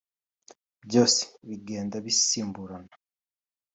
byose 0.85 1.21
bigenda 1.47 1.95
bisimburana 2.05 2.93